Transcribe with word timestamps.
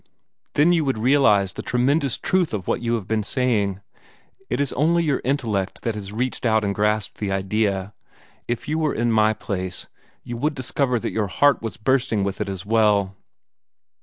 "Then 0.55 0.73
you 0.73 0.83
would 0.83 0.97
realize 0.97 1.53
the 1.53 1.61
tremendous 1.61 2.17
truth 2.17 2.55
of 2.55 2.67
what 2.67 2.81
you 2.81 2.95
have 2.95 3.07
been 3.07 3.21
saying. 3.21 3.81
It 4.49 4.59
is 4.59 4.73
only 4.73 5.03
your 5.03 5.21
intellect 5.23 5.83
that 5.83 5.93
has 5.93 6.11
reached 6.11 6.43
out 6.43 6.63
and 6.63 6.73
grasped 6.73 7.19
the 7.19 7.31
idea. 7.31 7.93
If 8.47 8.67
you 8.67 8.79
were 8.79 8.95
in 8.95 9.11
my 9.11 9.33
place, 9.33 9.85
you 10.23 10.37
would 10.37 10.55
discover 10.55 10.97
that 10.97 11.11
your 11.13 11.27
heart 11.27 11.61
was 11.61 11.77
bursting 11.77 12.23
with 12.23 12.41
it 12.41 12.49
as 12.49 12.65
well." 12.65 13.15